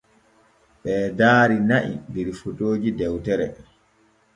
Ɓee 0.83 1.03
daari 1.19 1.57
na’i 1.69 1.93
der 2.13 2.27
fotooji 2.39 2.89
dewtere. 2.97 3.47